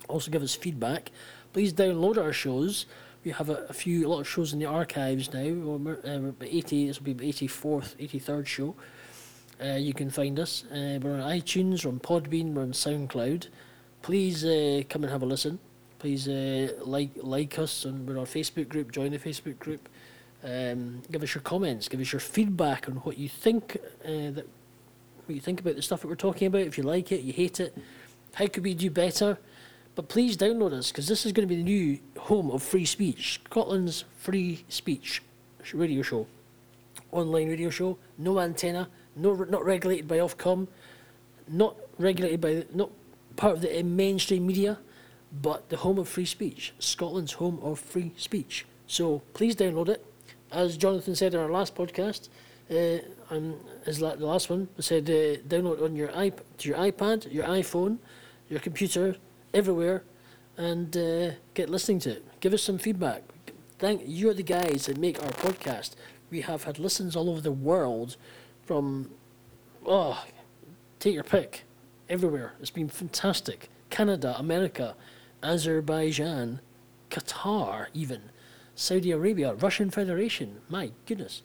[0.08, 1.10] Also, give us feedback.
[1.52, 2.86] Please download our shows.
[3.24, 5.44] We have a, a few, a lot of shows in the archives now.
[5.44, 8.74] We're, uh, we're 80, this will be the 84th, 83rd show.
[9.60, 10.64] Uh, you can find us.
[10.70, 13.48] Uh, we're on iTunes, we're on Podbean, we're on SoundCloud.
[14.02, 15.58] Please uh, come and have a listen.
[15.98, 18.92] Please uh, like like us, and we're on our Facebook group.
[18.92, 19.88] Join the Facebook group.
[20.44, 21.88] Um, give us your comments.
[21.88, 24.46] Give us your feedback on what you think uh, that
[25.24, 26.62] what you think about the stuff that we're talking about.
[26.62, 27.76] If you like it, you hate it.
[28.34, 29.38] How could we do better?
[29.94, 32.84] But please download us because this is going to be the new home of free
[32.84, 35.22] speech, Scotland's free speech
[35.72, 36.26] radio show,
[37.10, 37.96] online radio show.
[38.18, 40.68] No antenna, no not regulated by Ofcom,
[41.48, 42.90] not regulated by not
[43.36, 44.78] part of the uh, mainstream media,
[45.32, 48.66] but the home of free speech, Scotland's home of free speech.
[48.86, 50.04] So please download it.
[50.52, 52.28] As Jonathan said in our last podcast,
[52.70, 52.98] uh,
[53.30, 57.32] um, as la- the last one, said uh, download on your iP- to your iPad,
[57.32, 57.98] your iPhone,
[58.48, 59.16] your computer,
[59.52, 60.02] everywhere,
[60.56, 62.40] and uh, get listening to it.
[62.40, 63.22] Give us some feedback.
[63.78, 65.96] Thank you're the guys that make our podcast.
[66.30, 68.16] We have had listens all over the world,
[68.64, 69.10] from
[69.84, 70.24] oh,
[70.98, 71.64] take your pick,
[72.08, 72.54] everywhere.
[72.60, 73.68] It's been fantastic.
[73.90, 74.94] Canada, America,
[75.46, 76.60] Azerbaijan,
[77.10, 78.22] Qatar, even
[78.74, 80.60] Saudi Arabia, Russian Federation.
[80.68, 81.42] My goodness,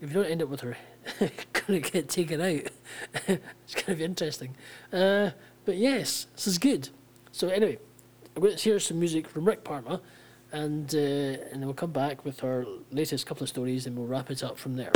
[0.00, 0.76] if you don't end up with her,
[1.52, 2.70] gonna get taken out.
[3.28, 4.54] it's gonna be interesting.
[4.92, 5.30] Uh,
[5.64, 6.88] but yes, this is good.
[7.32, 7.78] So anyway,
[8.34, 10.00] I'm going to hear some music from Rick Parma,
[10.52, 14.06] and uh, and then we'll come back with our latest couple of stories, and we'll
[14.06, 14.92] wrap it up from there.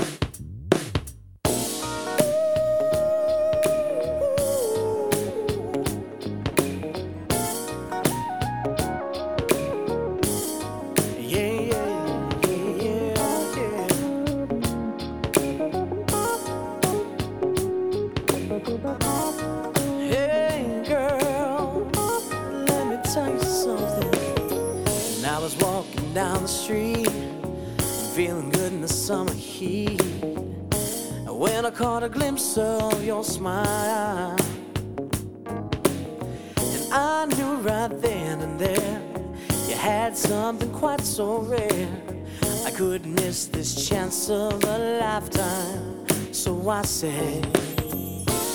[46.69, 47.45] I said,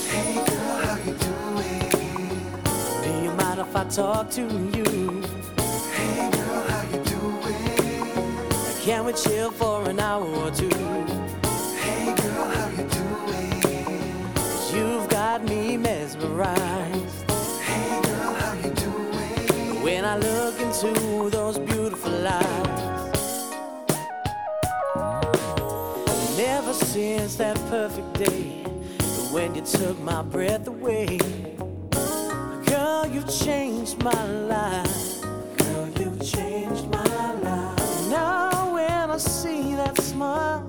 [0.10, 1.90] Hey girl, how you doing?
[3.04, 5.22] Do you mind if I talk to you?
[5.94, 8.82] Hey girl, how you doing?
[8.82, 10.70] Can we chill for an hour or two?
[11.78, 13.62] Hey girl, how you doing?
[14.74, 17.32] You've got me mesmerized.
[17.62, 19.84] Hey girl, how you doing?
[19.84, 22.99] When I look into those beautiful eyes.
[26.94, 28.64] since that perfect day
[29.32, 31.20] when you took my breath away.
[32.66, 35.22] Girl, you changed my life.
[35.58, 37.04] Girl, you changed my
[37.44, 38.10] life.
[38.10, 40.66] Now when I see that smile,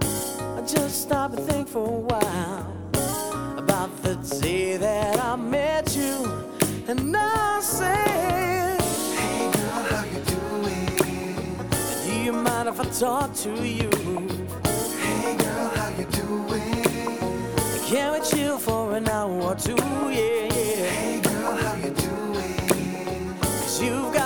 [0.58, 2.66] I just stop and think for a while
[3.56, 6.30] about the day that I met you,
[6.86, 8.76] and I say.
[9.16, 11.66] Hey girl, how you doing?
[12.04, 14.39] Do you mind if I talk to you?
[17.90, 19.74] Can we chill for an hour or two?
[19.74, 20.90] Yeah, yeah.
[20.94, 23.34] Hey girl, how you doing?
[23.40, 24.19] Cause you've got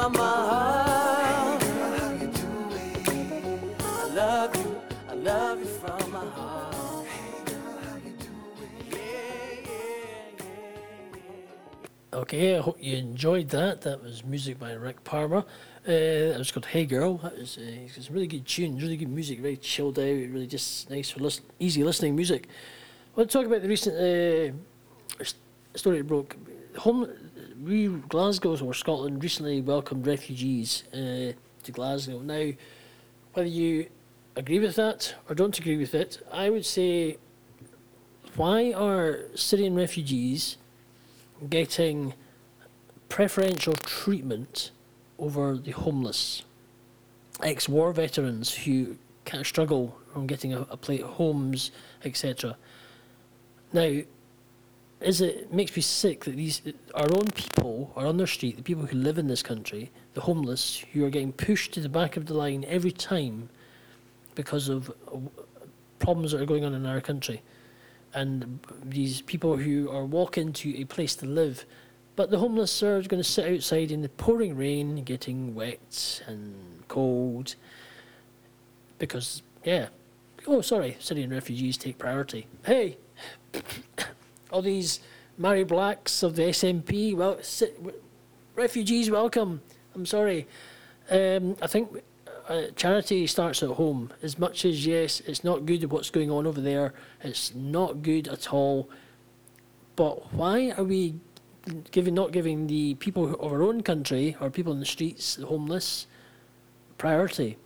[0.00, 0.18] from my
[0.50, 1.60] heart.
[1.60, 3.76] Girl, you doing?
[3.80, 3.84] I
[4.14, 7.06] love you, I love you from my heart.
[8.88, 10.48] Hey girl.
[12.14, 13.82] Okay, I hope you enjoyed that.
[13.82, 15.44] That was music by Rick Palmer.
[15.86, 17.18] Uh, it was called Hey Girl.
[17.18, 21.10] That was uh, really good tunes, really good music, very chilled out, really just nice
[21.10, 22.48] for listen, easy listening music.
[23.14, 25.24] I want to talk about the recent uh,
[25.74, 26.36] story that broke.
[26.78, 27.06] Home,
[27.62, 32.20] we Glasgow or Scotland recently welcomed refugees uh, to Glasgow.
[32.20, 32.52] Now,
[33.34, 33.86] whether you
[34.36, 37.18] agree with that or don't agree with it, I would say,
[38.36, 40.56] why are Syrian refugees
[41.48, 42.14] getting
[43.08, 44.70] preferential treatment
[45.18, 46.44] over the homeless,
[47.42, 51.70] ex war veterans who can't struggle from getting a, a plate of homes,
[52.04, 52.56] etc.
[53.72, 54.00] Now,
[55.00, 56.60] is it, makes me sick that these
[56.94, 60.20] our own people are on their street, the people who live in this country, the
[60.20, 63.48] homeless, who are getting pushed to the back of the line every time
[64.34, 64.92] because of
[65.98, 67.42] problems that are going on in our country.
[68.12, 71.64] And these people who are walking to a place to live,
[72.16, 76.82] but the homeless are going to sit outside in the pouring rain, getting wet and
[76.88, 77.54] cold,
[78.98, 79.88] because yeah,
[80.46, 82.46] oh sorry, Syrian refugees take priority.
[82.64, 82.98] Hey,
[84.52, 85.00] all these
[85.38, 87.38] Mary Blacks of the SNP, well,
[88.54, 89.62] refugees welcome.
[89.94, 90.46] I'm sorry.
[91.10, 92.02] Um, I think
[92.48, 94.12] uh, charity starts at home.
[94.22, 96.92] As much as yes, it's not good what's going on over there.
[97.22, 98.88] It's not good at all.
[99.96, 101.14] But why are we
[101.90, 105.46] giving not giving the people of our own country or people in the streets, the
[105.46, 106.06] homeless,
[106.98, 107.56] priority?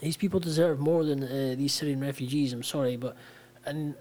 [0.00, 2.52] These people deserve more than uh, these Syrian refugees.
[2.52, 3.16] I'm sorry, but
[3.64, 3.94] and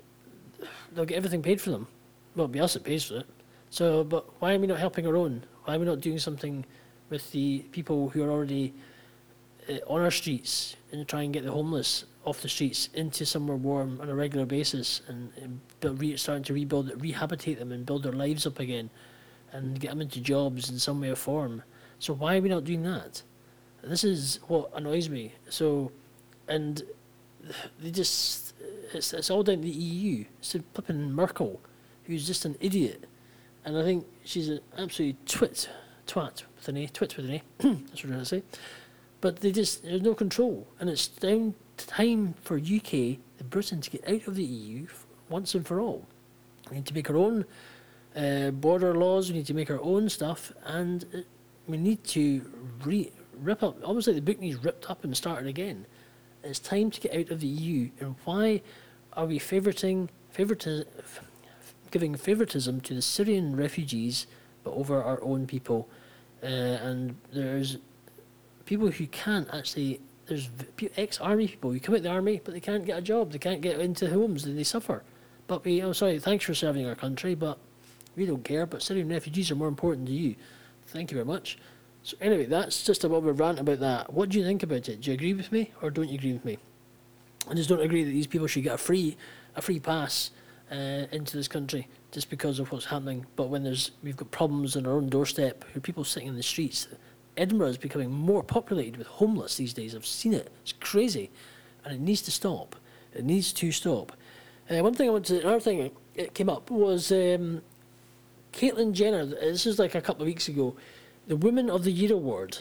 [0.96, 1.88] they'll get everything paid for them.
[2.36, 3.26] Well, it'll be us that pays for it.
[3.70, 5.44] So, but why are we not helping our own?
[5.66, 6.66] Why are we not doing something
[7.10, 8.74] with the people who are already
[9.70, 13.58] uh, on our streets and try and get the homeless off the streets into somewhere
[13.58, 17.86] warm on a regular basis and, and build, re- starting to rebuild, rehabilitate them and
[17.86, 18.90] build their lives up again
[19.52, 21.64] and get them into jobs in some way or form.
[22.00, 23.22] So why are we not doing that?
[23.84, 25.34] This is what annoys me.
[25.50, 25.92] So,
[26.48, 26.82] and
[27.80, 28.55] they just,
[28.94, 30.26] it's, it's all down to the EU.
[30.40, 31.62] It's the Merkel,
[32.06, 33.06] who's just an idiot.
[33.64, 35.70] And I think she's an absolute twit,
[36.08, 37.42] twat with an A, twit with an A.
[37.60, 38.44] That's what to say.
[39.22, 40.68] But they just, there's no control.
[40.80, 44.88] And it's down time for UK, the Britain, to get out of the EU
[45.30, 46.06] once and for all.
[46.70, 47.46] We need to make our own
[48.16, 51.20] uh, border laws, we need to make our own stuff, and uh,
[51.68, 52.50] we need to
[52.84, 53.12] re-
[53.42, 55.86] rip up, almost like the book needs ripped up and started again.
[56.46, 57.90] It's time to get out of the EU.
[58.00, 58.62] And why
[59.14, 61.24] are we favoriting, favoriti- f-
[61.92, 64.28] giving favoritism to the Syrian refugees,
[64.64, 65.90] but over our own people?
[66.44, 67.78] Uh, and there's
[68.66, 70.00] people who can't actually.
[70.28, 70.50] There's
[70.98, 73.32] ex-army people who come out of the army, but they can't get a job.
[73.32, 75.04] They can't get into homes, and they suffer
[75.48, 77.58] but we, I'm oh, sorry, thanks for serving our country, but
[78.16, 78.66] we don't care.
[78.66, 80.36] But Syrian refugees are more important to you.
[80.88, 81.58] Thank you very much.
[82.06, 84.14] So anyway, that's just a bit of a rant about that.
[84.14, 85.02] What do you think about it?
[85.02, 86.60] Do you agree with me or don't you agree with me?
[87.50, 89.18] I just don't agree that these people should get a free,
[89.56, 90.30] a free pass
[90.72, 93.26] uh, into this country just because of what's happening.
[93.36, 96.44] But when there's we've got problems on our own doorstep, who people sitting in the
[96.44, 96.88] streets.
[97.38, 99.96] Edinburgh is becoming more populated with homeless these days.
[99.96, 100.52] I've seen it.
[100.62, 101.32] It's crazy,
[101.84, 102.76] and it needs to stop.
[103.16, 104.12] It needs to stop.
[104.70, 107.64] Uh, one thing I want to, another thing that came up was um,
[108.54, 109.26] Caitlyn Jenner.
[109.26, 110.76] This is like a couple of weeks ago.
[111.28, 112.60] The Women of the Year award.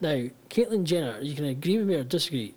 [0.00, 2.54] Now, Caitlyn Jenner, you can agree with me or disagree.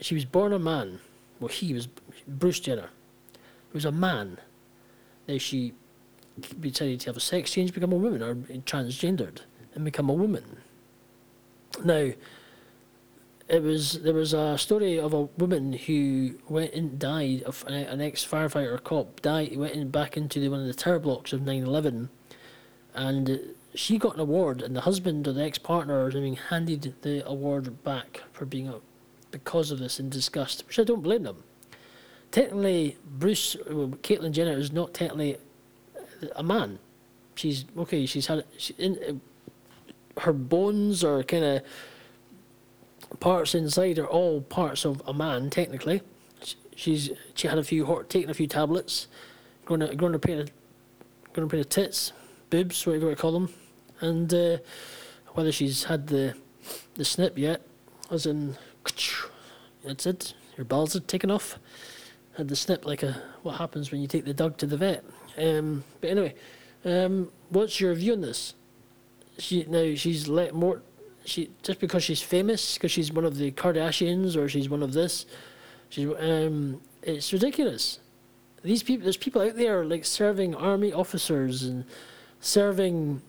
[0.00, 1.00] She was born a man.
[1.40, 1.88] Well, he was
[2.26, 2.90] Bruce Jenner.
[3.32, 4.38] He was a man.
[5.26, 5.74] Now she
[6.60, 9.40] decided to have a sex change, become a woman, or transgendered
[9.74, 10.58] and become a woman.
[11.84, 12.12] Now,
[13.48, 17.74] it was there was a story of a woman who went and died of an,
[17.74, 21.32] an ex firefighter cop died went in back into the, one of the tower blocks
[21.32, 22.08] of 9-11
[22.94, 26.94] and she got an award and the husband or the ex partner or something handed
[27.02, 28.76] the award back for being a
[29.30, 31.42] because of this in disgust which I don't blame them.
[32.30, 35.36] Technically Bruce well, Caitlyn Jenner is not technically
[36.34, 36.78] a man.
[37.34, 41.62] She's okay she's had she, in, uh, her bones are kind of
[43.20, 46.02] parts inside are all parts of a man technically.
[46.42, 49.08] Sh- She's she had a few taken a few tablets,
[49.64, 50.50] grown a grown a pair of
[51.32, 52.12] grown a pair of tits,
[52.50, 53.48] boobs, whatever you want to call them,
[54.00, 54.58] and uh,
[55.34, 56.34] whether she's had the
[56.94, 57.62] the snip yet,
[58.10, 58.56] as in
[59.84, 60.34] that's it.
[60.56, 61.58] Your balls are taken off.
[62.36, 65.04] Had the snip like a what happens when you take the dog to the vet.
[65.36, 66.34] Um, but anyway,
[66.84, 68.54] um, what's your view on this?
[69.38, 70.82] She now she's let more
[71.24, 74.92] she just because she's famous, because she's one of the Kardashians or she's one of
[74.92, 75.26] this,
[75.88, 78.00] she's um, it's ridiculous.
[78.62, 81.84] These people, there's people out there like serving army officers and
[82.40, 83.22] serving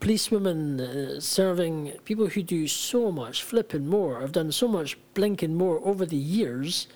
[0.00, 4.20] policewomen, uh, serving people who do so much flipping more.
[4.20, 6.88] Have done so much blinking more over the years.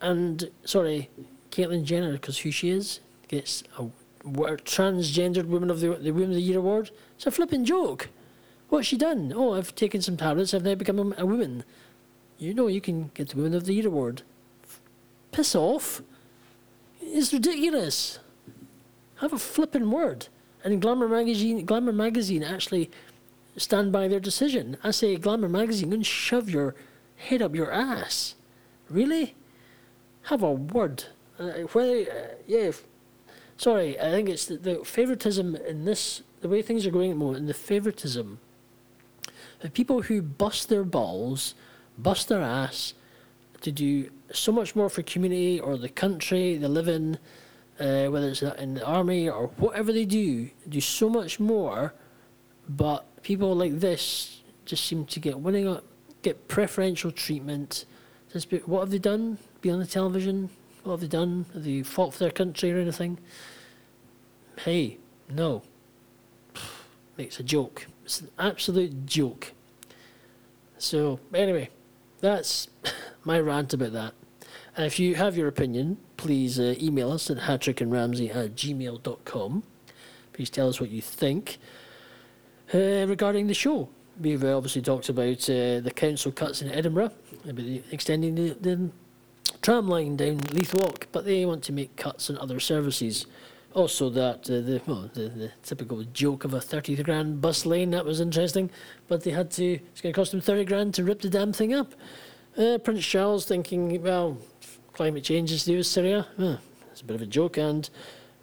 [0.00, 1.08] And sorry,
[1.50, 3.84] Caitlyn Jenner, because who she is, gets a,
[4.24, 6.90] wa- transgendered woman of the the Women of the Year award.
[7.16, 8.08] It's a flipping joke.
[8.68, 9.32] What's she done?
[9.34, 10.54] Oh, I've taken some tablets.
[10.54, 11.64] I've now become a, a woman.
[12.38, 14.22] You know, you can get the Women of the Year award.
[15.30, 16.02] Piss off.
[17.00, 18.18] It's ridiculous.
[19.22, 20.28] Have a flipping word.
[20.62, 22.90] And Glamour magazine, Glamour magazine actually
[23.56, 24.76] stand by their decision.
[24.84, 26.74] I say, Glamour magazine, and shove your
[27.16, 28.34] head up your ass.
[28.90, 29.34] Really?
[30.24, 31.04] Have a word.
[31.38, 32.68] Uh, whether, uh, yeah.
[32.68, 32.84] If,
[33.56, 37.14] sorry, I think it's the, the favoritism in this, the way things are going at
[37.14, 38.38] the moment, the favoritism
[39.62, 41.54] the people who bust their balls,
[41.96, 42.94] bust their ass
[43.60, 47.16] to do so much more for community or the country they live in,
[47.80, 51.94] uh, whether it's in the army or whatever they do, do so much more.
[52.68, 55.84] But people like this just seem to get winning up,
[56.22, 57.84] get preferential treatment.
[58.32, 59.38] Just what have they done?
[59.60, 60.50] Be on the television?
[60.84, 61.46] What have they done?
[61.54, 63.18] Have they fought for their country or anything?
[64.60, 64.98] Hey,
[65.28, 65.62] no.
[67.18, 67.86] It's a joke.
[68.04, 69.52] It's an absolute joke.
[70.78, 71.68] So, anyway,
[72.20, 72.68] that's
[73.24, 74.14] my rant about that.
[74.76, 79.62] And if you have your opinion, please uh, email us at hattrickandramsey at gmail.com.
[80.32, 81.58] Please tell us what you think
[82.72, 83.90] uh, regarding the show.
[84.18, 87.12] We've uh, obviously talked about uh, the council cuts in Edinburgh,
[87.44, 88.90] the- extending the, the
[89.60, 93.26] tram line down Leith Walk, but they want to make cuts in other services.
[93.74, 97.90] Also, that uh, the, well, the the typical joke of a thirty grand bus lane
[97.92, 98.68] that was interesting,
[99.08, 99.64] but they had to.
[99.64, 101.94] It's going to cost them thirty grand to rip the damn thing up.
[102.56, 104.36] Uh, Prince Charles thinking, well,
[104.92, 106.26] climate change is to do Syria.
[106.90, 107.88] It's a bit of a joke, and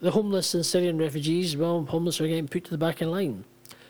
[0.01, 1.55] the homeless and Syrian refugees.
[1.55, 3.43] Well, homeless are getting put to the back in line.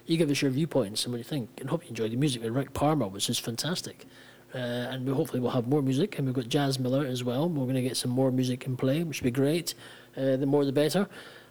[0.06, 2.44] You give us your viewpoints and what you think, and hope you enjoy the music
[2.44, 4.06] with Rick Palmer, which is fantastic.
[4.54, 7.48] Uh, and we hopefully we'll have more music, and we've got Jazz Miller as well.
[7.48, 9.74] We're going to get some more music in play, which will be great.
[10.18, 11.08] Uh, the more the better.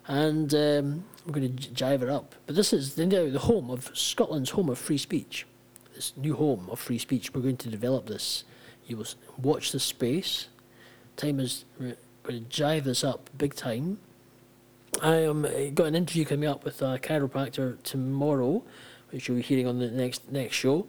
[0.09, 2.35] And um, we're going to jive it up.
[2.45, 5.47] But this is the, the home of Scotland's home of free speech.
[5.95, 7.33] This new home of free speech.
[7.33, 8.45] We're going to develop this.
[8.89, 10.49] You will watch the space.
[11.17, 13.99] Time is going to jive this up big time.
[15.03, 18.65] I am uh, got an interview coming up with a chiropractor tomorrow,
[19.11, 20.87] which you'll be hearing on the next next show,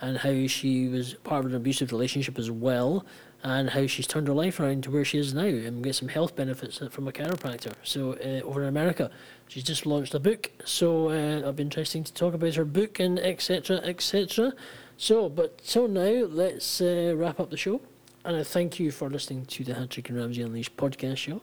[0.00, 3.04] and how she was part of an abusive relationship as well,
[3.42, 6.08] and how she's turned her life around to where she is now and get some
[6.08, 7.74] health benefits from a chiropractor.
[7.82, 9.10] So uh, over in America,
[9.46, 12.98] she's just launched a book, so uh, it'll be interesting to talk about her book
[12.98, 13.76] and etc.
[13.78, 14.54] etc.
[14.96, 17.80] So, but till now, let's uh, wrap up the show.
[18.24, 21.40] And I thank you for listening to the Hattrick and Ramsey Unleashed podcast show.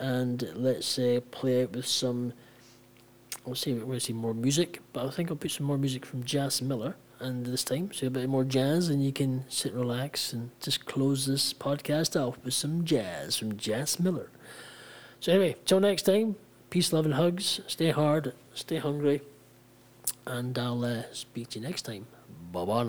[0.00, 2.32] and let's uh, play out with some.
[3.46, 3.74] I'll see.
[3.74, 6.96] Going see more music, but I think I'll put some more music from Jazz Miller,
[7.20, 10.50] and this time so a bit more jazz, and you can sit, and relax, and
[10.60, 14.30] just close this podcast off with some jazz from Jazz Miller.
[15.20, 16.36] So anyway, till next time,
[16.70, 17.60] peace, love, and hugs.
[17.66, 19.20] Stay hard, stay hungry,
[20.26, 22.06] and I'll uh, speak to you next time.
[22.52, 22.82] Baba